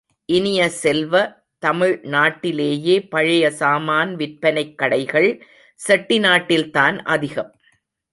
[0.25, 1.13] இனிய செல்வ,
[1.59, 5.45] தமிழ் நாட்டிலேயே பழைய சாமான் விற்பனைக் கடைகள்
[5.75, 7.51] செட்டி நாட்டில்தான் அதிகம்.